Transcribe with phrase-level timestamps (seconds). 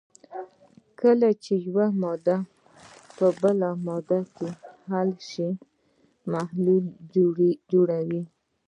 [0.99, 2.37] کله چې یوه ماده
[3.17, 4.49] په بله ماده کې
[4.89, 5.49] حل شي
[6.33, 6.85] محلول
[7.71, 8.23] جوړوي.